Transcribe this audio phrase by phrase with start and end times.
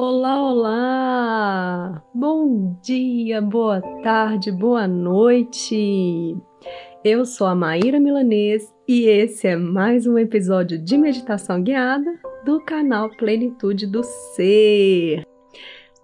[0.00, 2.04] Olá, olá!
[2.14, 6.36] Bom dia, boa tarde, boa noite!
[7.02, 12.60] Eu sou a Maíra Milanês e esse é mais um episódio de meditação guiada do
[12.60, 15.24] canal Plenitude do Ser.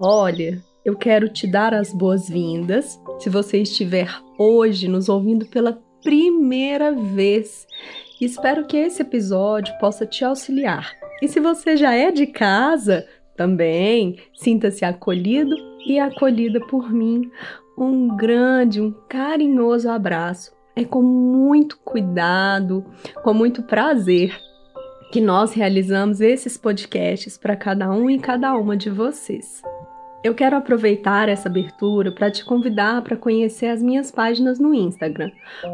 [0.00, 6.90] Olha, eu quero te dar as boas-vindas se você estiver hoje nos ouvindo pela primeira
[6.90, 7.64] vez.
[8.20, 10.92] Espero que esse episódio possa te auxiliar.
[11.22, 13.06] E se você já é de casa,
[13.36, 15.54] também sinta-se acolhido
[15.86, 17.30] e acolhida por mim.
[17.76, 20.52] Um grande, um carinhoso abraço.
[20.76, 22.84] É com muito cuidado,
[23.22, 24.36] com muito prazer
[25.12, 29.62] que nós realizamos esses podcasts para cada um e cada uma de vocês.
[30.24, 35.30] Eu quero aproveitar essa abertura para te convidar para conhecer as minhas páginas no Instagram,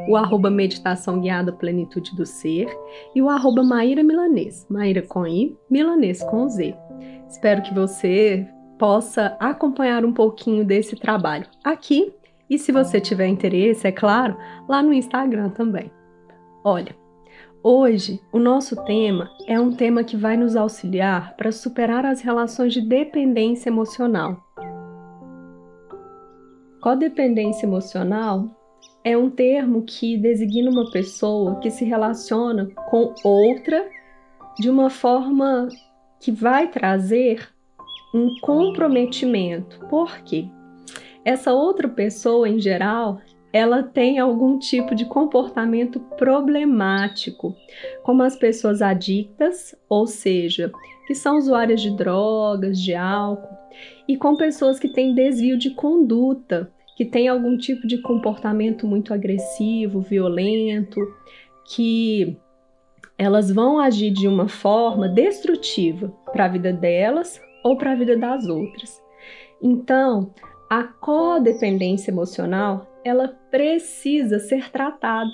[0.09, 2.67] o arroba Meditação Guiada Plenitude do Ser
[3.15, 6.90] e o arroba Maíra Milanês, Maíra com I, Milanês com Z.
[7.31, 8.45] Espero que você
[8.77, 12.13] possa acompanhar um pouquinho desse trabalho aqui
[12.51, 14.37] e, se você tiver interesse, é claro,
[14.69, 15.93] lá no Instagram também.
[16.65, 16.93] Olha,
[17.63, 22.73] hoje o nosso tema é um tema que vai nos auxiliar para superar as relações
[22.73, 24.45] de dependência emocional.
[26.83, 28.49] Codependência emocional
[29.05, 33.89] é um termo que designa uma pessoa que se relaciona com outra
[34.59, 35.69] de uma forma
[36.21, 37.49] que vai trazer
[38.15, 39.81] um comprometimento.
[39.89, 40.47] Por quê?
[41.25, 43.21] Essa outra pessoa, em geral,
[43.53, 47.55] ela tem algum tipo de comportamento problemático,
[48.03, 50.71] como as pessoas adictas, ou seja,
[51.07, 53.59] que são usuárias de drogas, de álcool,
[54.07, 59.13] e com pessoas que têm desvio de conduta, que têm algum tipo de comportamento muito
[59.13, 61.01] agressivo, violento,
[61.75, 62.37] que
[63.21, 68.17] elas vão agir de uma forma destrutiva para a vida delas ou para a vida
[68.17, 68.99] das outras.
[69.63, 70.33] Então,
[70.71, 75.31] a codependência emocional, ela precisa ser tratada.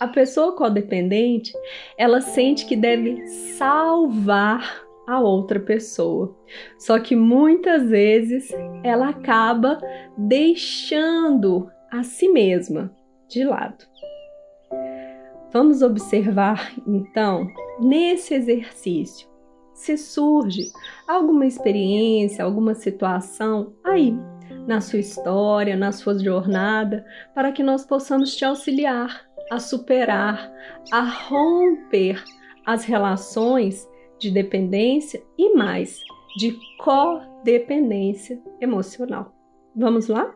[0.00, 1.52] A pessoa codependente,
[1.96, 3.24] ela sente que deve
[3.56, 6.36] salvar a outra pessoa.
[6.76, 8.50] Só que muitas vezes
[8.82, 9.78] ela acaba
[10.18, 12.92] deixando a si mesma
[13.28, 13.91] de lado.
[15.52, 17.46] Vamos observar então
[17.78, 19.28] nesse exercício
[19.74, 20.70] se surge
[21.08, 24.14] alguma experiência, alguma situação aí
[24.66, 27.04] na sua história, na sua jornada,
[27.34, 30.50] para que nós possamos te auxiliar a superar,
[30.90, 32.22] a romper
[32.64, 36.00] as relações de dependência e mais
[36.38, 39.34] de codependência emocional.
[39.74, 40.34] Vamos lá?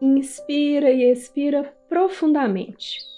[0.00, 3.13] Inspira e expira profundamente.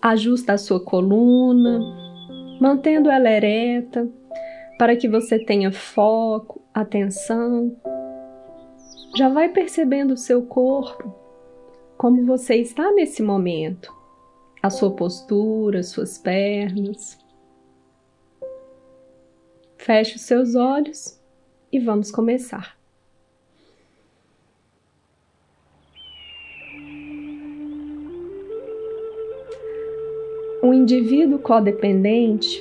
[0.00, 1.80] Ajusta a sua coluna,
[2.60, 4.08] mantendo ela ereta,
[4.78, 7.76] para que você tenha foco, atenção.
[9.16, 11.12] Já vai percebendo o seu corpo,
[11.96, 13.92] como você está nesse momento,
[14.62, 17.18] a sua postura, suas pernas.
[19.76, 21.20] Feche os seus olhos
[21.72, 22.77] e vamos começar.
[30.60, 32.60] O indivíduo codependente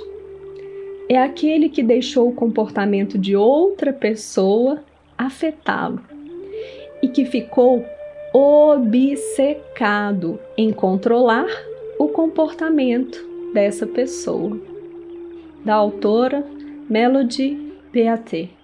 [1.09, 4.83] é aquele que deixou o comportamento de outra pessoa
[5.17, 5.99] afetá-lo
[7.01, 7.83] e que ficou
[8.33, 9.19] obcecado
[10.55, 11.47] em controlar
[11.97, 13.17] o comportamento
[13.51, 14.59] dessa pessoa.
[15.65, 16.45] Da autora
[16.87, 17.57] Melody
[17.91, 18.56] Beaté.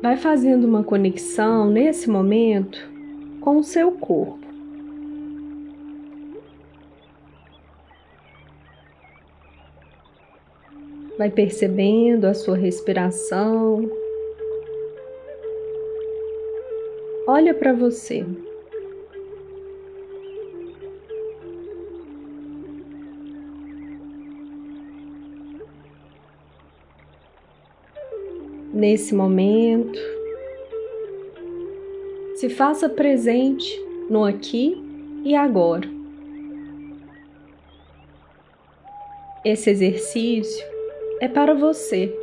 [0.00, 2.78] Vai fazendo uma conexão nesse momento
[3.40, 4.46] com o seu corpo.
[11.18, 13.90] Vai percebendo a sua respiração.
[17.26, 18.24] Olha para você.
[28.78, 29.98] Nesse momento.
[32.36, 33.68] Se faça presente
[34.08, 34.80] no aqui
[35.24, 35.88] e agora.
[39.44, 40.64] Esse exercício
[41.20, 42.16] é para você.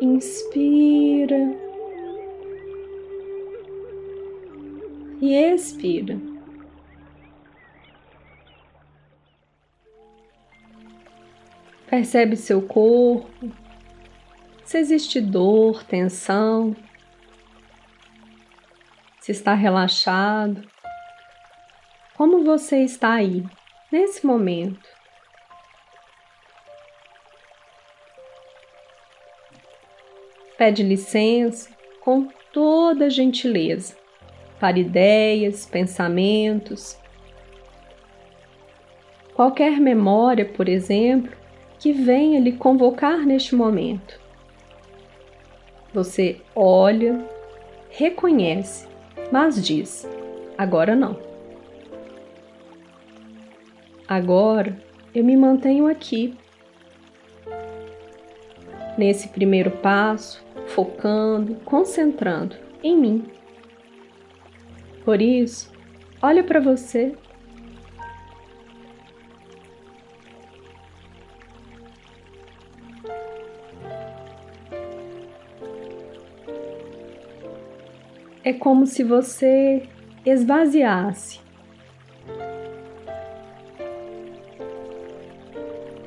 [0.00, 1.56] Inspira
[5.20, 6.18] e expira.
[11.90, 13.28] Percebe seu corpo,
[14.70, 16.76] se existe dor, tensão,
[19.18, 20.62] se está relaxado.
[22.16, 23.44] Como você está aí,
[23.90, 24.88] nesse momento?
[30.56, 31.68] Pede licença
[32.00, 33.96] com toda gentileza
[34.60, 36.96] para ideias, pensamentos.
[39.34, 41.36] Qualquer memória, por exemplo,
[41.76, 44.29] que venha lhe convocar neste momento.
[45.92, 47.24] Você olha,
[47.90, 48.86] reconhece,
[49.32, 50.08] mas diz:
[50.56, 51.16] agora não.
[54.06, 54.76] Agora
[55.14, 56.36] eu me mantenho aqui.
[58.96, 63.24] Nesse primeiro passo, focando, concentrando em mim.
[65.04, 65.72] Por isso,
[66.22, 67.14] olha para você.
[78.42, 79.82] É como se você
[80.24, 81.40] esvaziasse.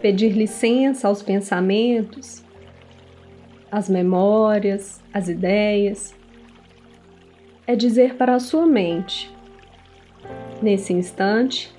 [0.02, 2.44] Pedir licença aos pensamentos,
[3.72, 6.14] às memórias, às ideias
[7.66, 9.32] é dizer para a sua mente:
[10.62, 11.74] nesse instante,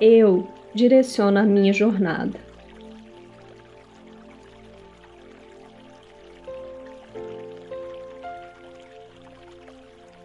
[0.00, 2.51] eu direciono a minha jornada.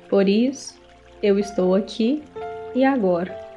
[0.09, 0.79] Por isso,
[1.21, 2.23] eu estou aqui
[2.73, 3.47] e agora.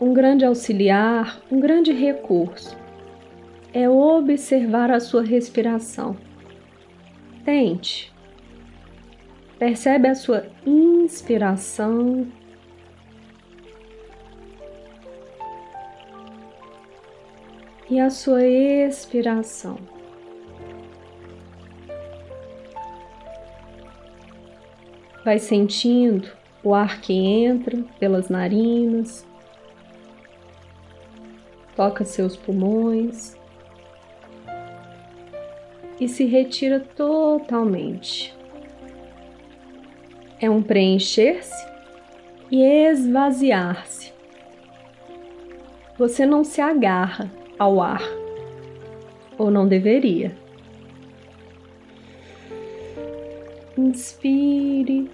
[0.00, 2.76] um grande auxiliar, um grande recurso
[3.72, 6.16] é observar a sua respiração.
[7.44, 8.12] Tente.
[9.58, 12.26] Percebe a sua inspiração
[17.90, 19.76] e a sua expiração.
[25.24, 26.28] Vai sentindo
[26.62, 29.28] o ar que entra pelas narinas
[31.80, 33.34] toca seus pulmões
[35.98, 38.36] e se retira totalmente.
[40.38, 41.66] É um preencher-se
[42.50, 44.12] e esvaziar-se.
[45.96, 47.30] Você não se agarra
[47.60, 48.02] ao ar,
[49.38, 50.34] ou não deveria.
[53.76, 55.10] Inspire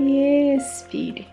[0.00, 1.26] e expire.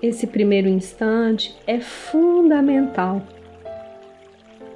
[0.00, 3.20] esse primeiro instante é fundamental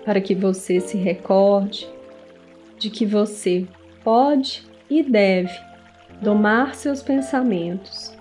[0.04, 1.88] para que você se recorde
[2.76, 3.66] de que você
[4.04, 5.52] pode e deve
[6.20, 8.12] domar seus pensamentos.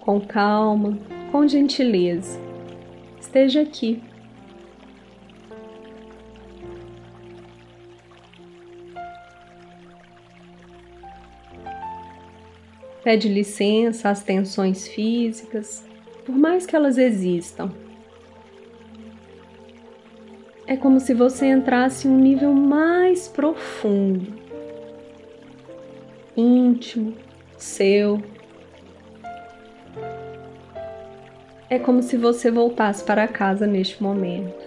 [0.00, 0.98] Com calma,
[1.32, 2.38] com gentileza,
[3.20, 4.02] esteja aqui
[13.06, 15.84] Pede licença às tensões físicas,
[16.24, 17.72] por mais que elas existam.
[20.66, 24.32] É como se você entrasse em um nível mais profundo,
[26.36, 27.14] íntimo,
[27.56, 28.20] seu.
[31.70, 34.65] É como se você voltasse para casa neste momento.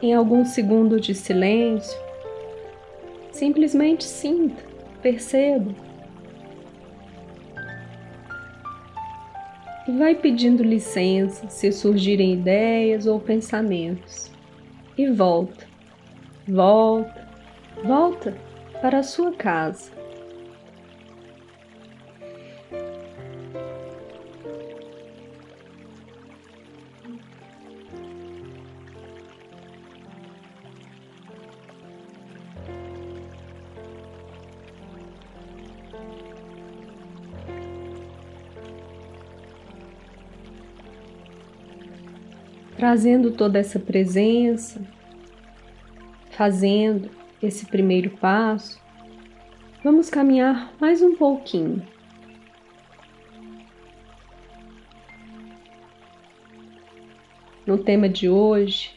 [0.00, 1.98] Em alguns segundos de silêncio,
[3.32, 4.62] simplesmente sinta,
[5.02, 5.74] perceba.
[9.86, 14.30] E vai pedindo licença se surgirem ideias ou pensamentos.
[14.96, 15.66] E volta,
[16.46, 17.26] volta,
[17.82, 18.36] volta
[18.82, 19.97] para a sua casa.
[42.78, 44.80] Trazendo toda essa presença,
[46.30, 47.10] fazendo
[47.42, 48.80] esse primeiro passo,
[49.82, 51.82] vamos caminhar mais um pouquinho.
[57.66, 58.92] No tema de hoje,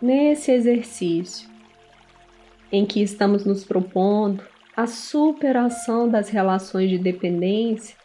[0.00, 1.48] nesse exercício,
[2.70, 4.44] em que estamos nos propondo
[4.76, 7.96] a superação das relações de dependência,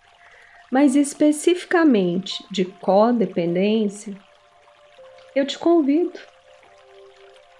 [0.71, 4.15] mas especificamente de codependência,
[5.37, 6.19] eu te convido.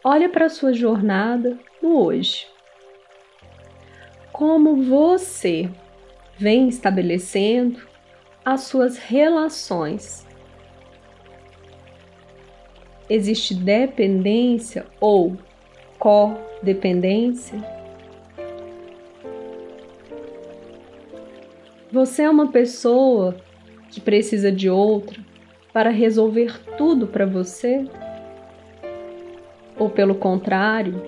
[0.03, 2.48] Olha para a sua jornada no hoje.
[4.31, 5.69] Como você
[6.38, 7.88] vem estabelecendo
[8.43, 10.25] as suas relações.
[13.10, 15.38] Existe dependência ou
[16.00, 17.57] codependência?
[21.91, 23.38] Você é uma pessoa
[23.89, 25.26] que precisa de outra
[25.77, 27.86] para resolver tudo para você?
[29.77, 31.03] Ou pelo contrário,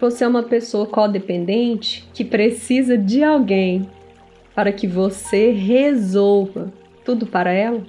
[0.00, 3.90] você é uma pessoa codependente que precisa de alguém
[4.54, 6.72] para que você resolva
[7.04, 7.82] tudo para ela?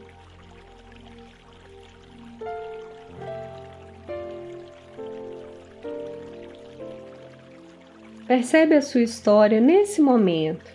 [8.26, 10.72] Percebe a sua história nesse momento.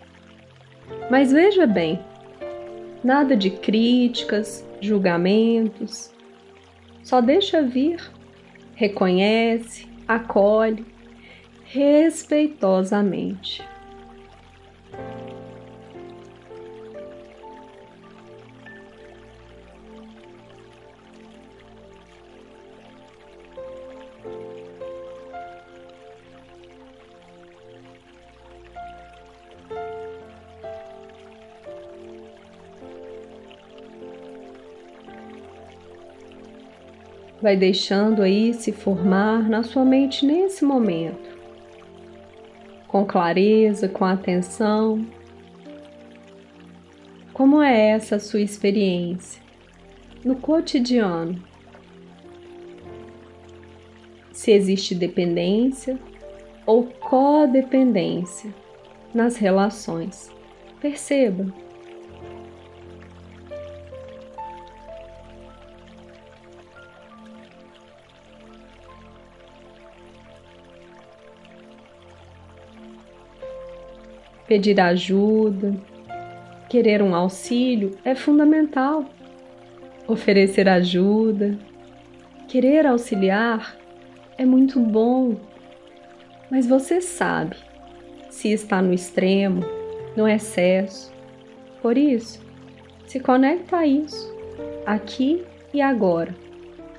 [1.10, 1.98] Mas veja bem,
[3.02, 6.12] nada de críticas, julgamentos.
[7.02, 8.00] Só deixa vir,
[8.74, 10.84] reconhece, acolhe
[11.64, 13.62] respeitosamente.
[37.48, 41.34] Vai deixando aí se formar na sua mente nesse momento,
[42.86, 45.00] com clareza, com atenção.
[47.32, 49.42] Como é essa sua experiência
[50.22, 51.42] no cotidiano?
[54.30, 55.98] Se existe dependência
[56.66, 58.54] ou codependência
[59.14, 60.30] nas relações.
[60.82, 61.50] Perceba.
[74.48, 75.74] Pedir ajuda,
[76.70, 79.04] querer um auxílio é fundamental.
[80.06, 81.58] Oferecer ajuda,
[82.48, 83.76] querer auxiliar
[84.38, 85.36] é muito bom.
[86.50, 87.56] Mas você sabe
[88.30, 89.60] se está no extremo,
[90.16, 91.12] no excesso.
[91.82, 92.40] Por isso,
[93.06, 94.34] se conecta a isso,
[94.86, 96.34] aqui e agora,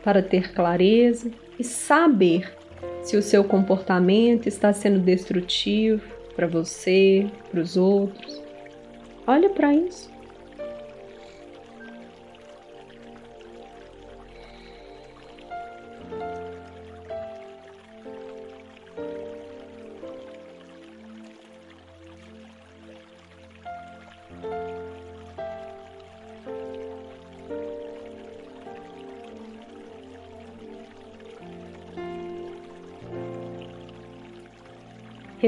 [0.03, 2.55] para ter clareza e saber
[3.01, 8.41] se o seu comportamento está sendo destrutivo, para você, para os outros.
[9.27, 10.09] Olha para isso.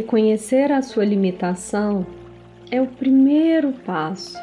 [0.01, 2.07] Reconhecer a sua limitação
[2.71, 4.35] é o primeiro passo.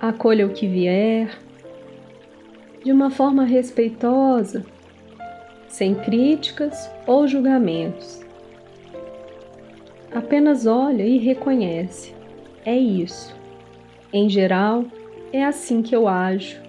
[0.00, 1.38] Acolha o que vier
[2.82, 4.66] de uma forma respeitosa,
[5.68, 8.27] sem críticas ou julgamentos.
[10.18, 12.12] Apenas olha e reconhece.
[12.64, 13.36] É isso.
[14.12, 14.84] Em geral,
[15.32, 16.60] é assim que eu ajo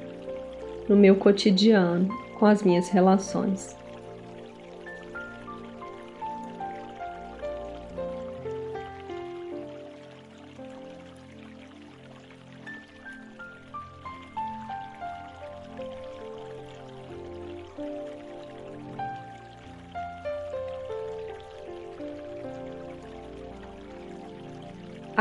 [0.88, 3.75] no meu cotidiano com as minhas relações.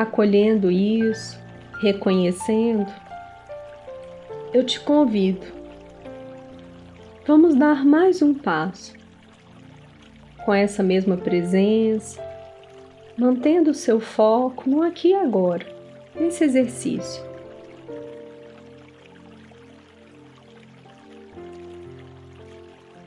[0.00, 1.36] Acolhendo isso,
[1.80, 2.86] reconhecendo,
[4.54, 5.44] eu te convido.
[7.26, 8.94] Vamos dar mais um passo
[10.44, 12.22] com essa mesma presença,
[13.18, 15.66] mantendo o seu foco no aqui e agora,
[16.14, 17.20] nesse exercício.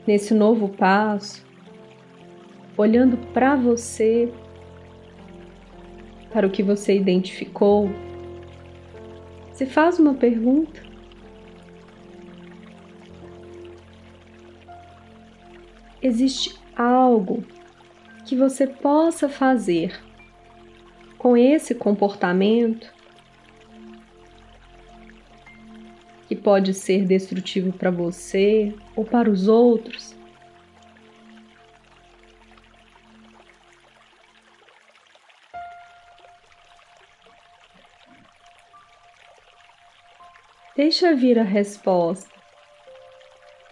[0.06, 1.42] Nesse novo passo,
[2.76, 4.30] olhando para você,
[6.32, 7.90] para o que você identificou,
[9.52, 10.82] se faz uma pergunta.
[16.02, 17.44] Existe algo
[18.24, 20.00] que você possa fazer
[21.18, 22.92] com esse comportamento
[26.26, 30.16] que pode ser destrutivo para você ou para os outros.
[40.74, 42.30] Deixa vir a resposta.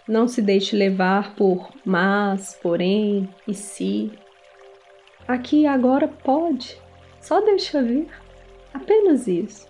[0.07, 4.11] Não se deixe levar por mas, porém e se.
[5.27, 6.79] Aqui e agora pode.
[7.19, 8.07] Só deixa vir.
[8.71, 9.67] Apenas isso.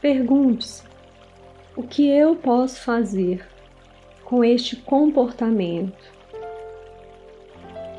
[0.00, 0.84] Pergunte-se:
[1.76, 3.46] o que eu posso fazer
[4.24, 6.10] com este comportamento?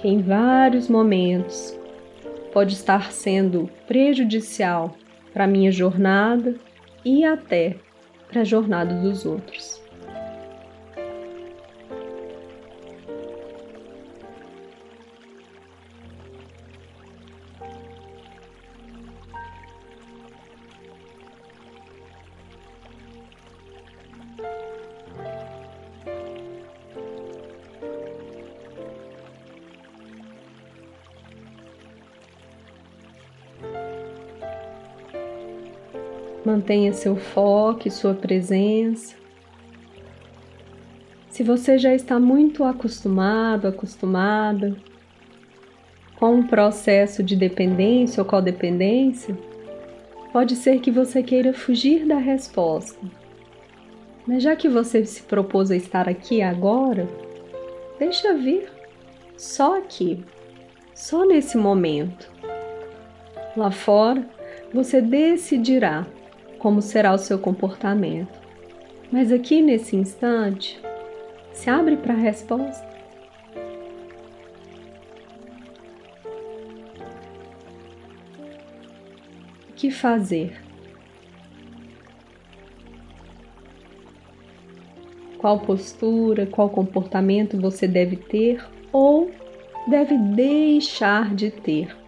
[0.02, 1.78] Que em vários momentos
[2.52, 4.96] pode estar sendo prejudicial
[5.32, 6.56] para minha jornada
[7.04, 7.80] e até
[8.28, 9.77] para a jornada dos outros.
[36.58, 39.16] Mantenha seu foco e sua presença.
[41.30, 44.76] Se você já está muito acostumado, acostumada
[46.16, 49.38] com um processo de dependência ou codependência,
[50.34, 53.06] pode ser que você queira fugir da resposta.
[54.26, 57.08] Mas já que você se propôs a estar aqui agora,
[58.00, 58.68] deixa vir,
[59.38, 60.26] só aqui,
[60.96, 62.32] só nesse momento.
[63.56, 64.28] Lá fora,
[64.74, 66.08] você decidirá
[66.60, 68.40] como será o seu comportamento.
[69.12, 70.80] Mas aqui nesse instante,
[71.54, 72.86] se abre para a resposta.
[79.70, 80.62] O que fazer?
[85.38, 89.32] Qual postura, qual comportamento você deve ter ou
[89.88, 92.07] deve deixar de ter?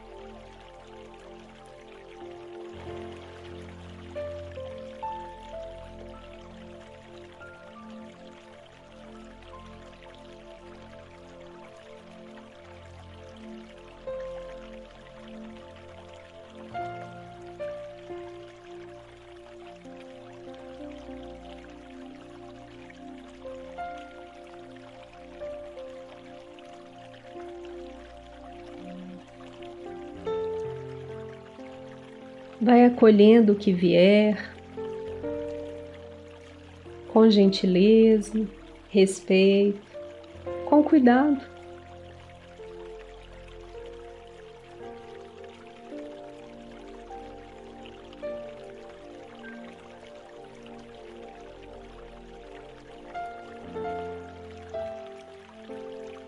[33.00, 34.54] Acolhendo o que vier,
[37.08, 38.46] com gentileza,
[38.90, 39.80] respeito,
[40.66, 41.40] com cuidado.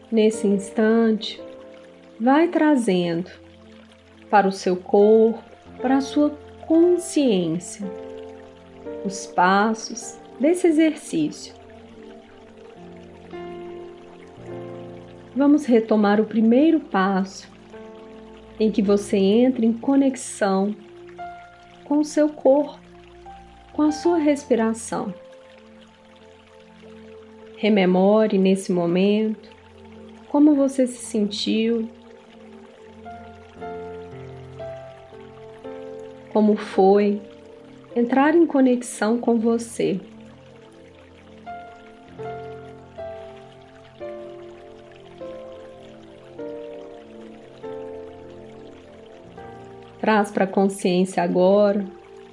[0.09, 1.41] Nesse instante,
[2.17, 3.29] vai trazendo
[4.29, 5.43] para o seu corpo,
[5.81, 6.29] para a sua
[6.71, 7.85] consciência
[9.03, 11.53] os passos desse exercício.
[15.35, 17.51] Vamos retomar o primeiro passo,
[18.57, 20.73] em que você entra em conexão
[21.83, 22.79] com o seu corpo,
[23.73, 25.13] com a sua respiração.
[27.57, 29.49] Rememore nesse momento
[30.29, 31.89] como você se sentiu
[36.33, 37.21] como foi
[37.95, 39.99] entrar em conexão com você.
[49.99, 51.85] Traz para a consciência agora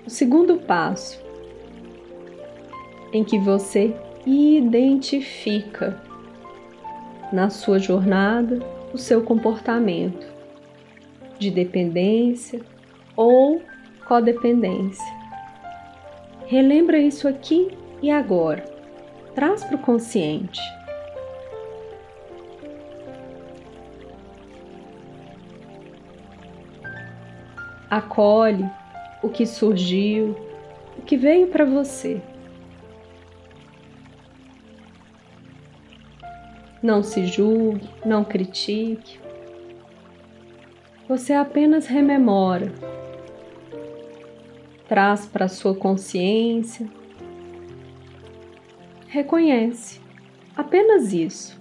[0.06, 1.22] o segundo passo,
[3.12, 6.00] em que você identifica
[7.30, 8.58] na sua jornada
[8.92, 10.26] o seu comportamento
[11.38, 12.60] de dependência
[13.14, 13.60] ou
[14.08, 15.04] codependência.
[16.46, 18.64] Relembra isso aqui e agora.
[19.34, 20.60] Traz para o consciente.
[27.90, 28.68] Acolhe
[29.22, 30.34] o que surgiu,
[30.96, 32.20] o que veio para você.
[36.82, 39.20] Não se julgue, não critique.
[41.08, 42.72] Você apenas rememora,
[44.88, 46.88] traz para sua consciência,
[49.06, 50.00] reconhece,
[50.56, 51.58] apenas isso.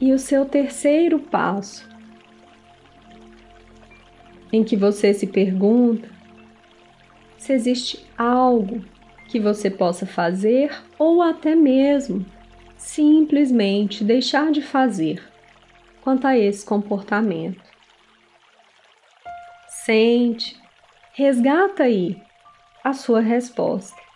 [0.00, 1.88] E o seu terceiro passo,
[4.52, 6.08] em que você se pergunta
[7.38, 8.82] se existe algo
[9.30, 12.26] que você possa fazer ou até mesmo
[12.76, 15.22] simplesmente deixar de fazer
[16.02, 17.62] quanto a esse comportamento.
[19.68, 20.60] Sente,
[21.12, 22.20] resgata aí
[22.82, 24.09] a sua resposta.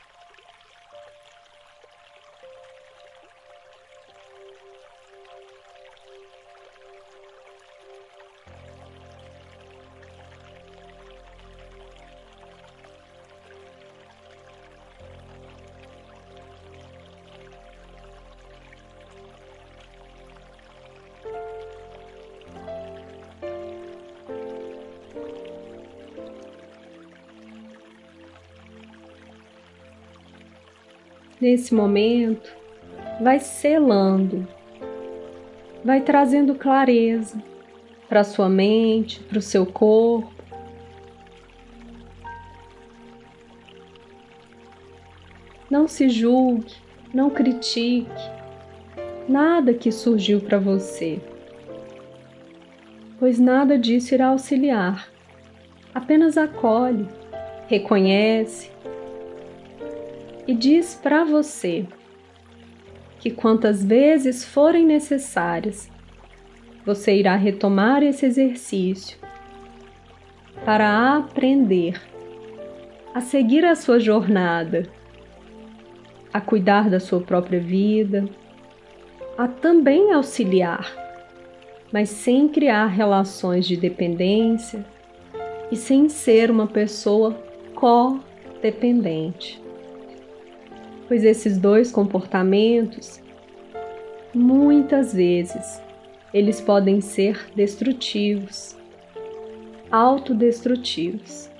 [31.40, 32.50] Nesse momento,
[33.20, 34.46] vai selando,
[35.84, 37.42] vai trazendo clareza
[38.08, 40.32] para sua mente, para o seu corpo.
[45.70, 46.74] Não se julgue,
[47.12, 48.08] não critique
[49.28, 51.20] nada que surgiu para você,
[53.18, 55.08] pois nada disso irá auxiliar.
[55.94, 57.06] Apenas acolhe,
[57.68, 58.73] reconhece
[60.46, 61.86] e diz para você
[63.18, 65.90] que quantas vezes forem necessárias,
[66.84, 69.16] você irá retomar esse exercício
[70.64, 72.00] para aprender
[73.14, 74.86] a seguir a sua jornada,
[76.32, 78.28] a cuidar da sua própria vida,
[79.38, 80.92] a também auxiliar,
[81.90, 84.84] mas sem criar relações de dependência
[85.72, 87.32] e sem ser uma pessoa
[87.74, 89.63] codependente
[91.06, 93.20] pois esses dois comportamentos,
[94.34, 95.80] muitas vezes,
[96.32, 98.76] eles podem ser destrutivos,
[99.90, 101.50] autodestrutivos.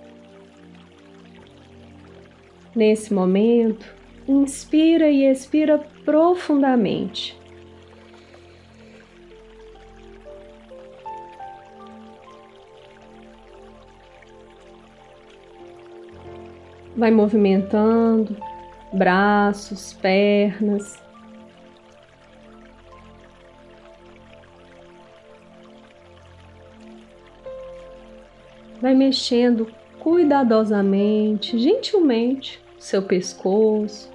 [2.74, 3.86] Nesse momento,
[4.26, 7.38] inspira e expira profundamente.
[16.96, 18.36] Vai movimentando
[18.94, 21.02] braços, pernas.
[28.80, 34.12] Vai mexendo cuidadosamente, gentilmente, seu pescoço.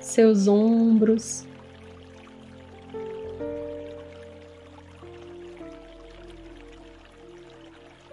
[0.00, 1.46] Seus ombros.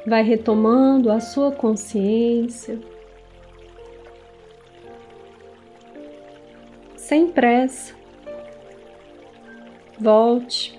[0.10, 2.80] Vai retomando a sua consciência.
[6.98, 7.94] Sem pressa,
[10.00, 10.78] volte.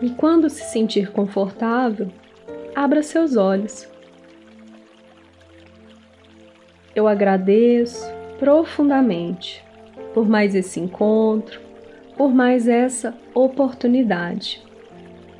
[0.00, 2.08] E quando se sentir confortável,
[2.74, 3.86] abra seus olhos.
[6.94, 9.64] Eu agradeço profundamente
[10.12, 11.60] por mais esse encontro,
[12.16, 14.71] por mais essa oportunidade.